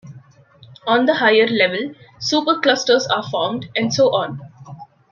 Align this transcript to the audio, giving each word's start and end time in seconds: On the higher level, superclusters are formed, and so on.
On 0.87 1.05
the 1.05 1.13
higher 1.13 1.45
level, 1.45 1.93
superclusters 2.17 3.03
are 3.15 3.21
formed, 3.21 3.69
and 3.75 3.93
so 3.93 4.07
on. 4.15 4.41